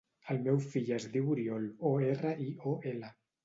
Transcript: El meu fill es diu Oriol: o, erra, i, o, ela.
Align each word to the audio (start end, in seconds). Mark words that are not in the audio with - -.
El 0.35 0.39
meu 0.47 0.57
fill 0.67 0.89
es 0.97 1.05
diu 1.17 1.29
Oriol: 1.35 1.69
o, 1.93 1.95
erra, 2.11 2.35
i, 2.49 2.51
o, 2.73 2.77
ela. 2.97 3.17